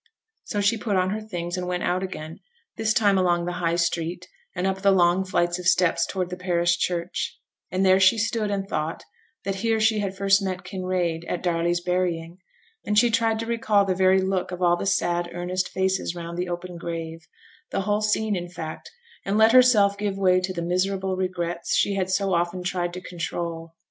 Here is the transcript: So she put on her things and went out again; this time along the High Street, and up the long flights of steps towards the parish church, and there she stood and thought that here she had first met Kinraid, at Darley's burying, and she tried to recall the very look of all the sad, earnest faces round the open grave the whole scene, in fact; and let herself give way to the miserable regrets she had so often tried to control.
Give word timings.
So 0.45 0.61
she 0.61 0.79
put 0.79 0.95
on 0.95 1.11
her 1.11 1.21
things 1.21 1.57
and 1.57 1.67
went 1.67 1.83
out 1.83 2.01
again; 2.01 2.39
this 2.75 2.91
time 2.91 3.19
along 3.19 3.45
the 3.45 3.51
High 3.61 3.75
Street, 3.75 4.27
and 4.55 4.65
up 4.65 4.81
the 4.81 4.89
long 4.89 5.23
flights 5.23 5.59
of 5.59 5.67
steps 5.67 6.07
towards 6.07 6.31
the 6.31 6.37
parish 6.37 6.79
church, 6.79 7.37
and 7.69 7.85
there 7.85 7.99
she 7.99 8.17
stood 8.17 8.49
and 8.49 8.67
thought 8.67 9.03
that 9.45 9.57
here 9.61 9.79
she 9.79 9.99
had 9.99 10.17
first 10.17 10.41
met 10.41 10.63
Kinraid, 10.63 11.23
at 11.29 11.43
Darley's 11.43 11.81
burying, 11.81 12.39
and 12.83 12.97
she 12.97 13.11
tried 13.11 13.37
to 13.41 13.45
recall 13.45 13.85
the 13.85 13.93
very 13.93 14.19
look 14.21 14.51
of 14.51 14.59
all 14.59 14.75
the 14.75 14.87
sad, 14.87 15.29
earnest 15.33 15.69
faces 15.69 16.15
round 16.15 16.35
the 16.35 16.49
open 16.49 16.77
grave 16.77 17.27
the 17.69 17.81
whole 17.81 18.01
scene, 18.01 18.35
in 18.35 18.49
fact; 18.49 18.89
and 19.23 19.37
let 19.37 19.51
herself 19.51 19.99
give 19.99 20.17
way 20.17 20.41
to 20.41 20.51
the 20.51 20.63
miserable 20.63 21.15
regrets 21.15 21.75
she 21.75 21.93
had 21.93 22.09
so 22.09 22.33
often 22.33 22.63
tried 22.63 22.91
to 22.95 23.01
control. 23.01 23.75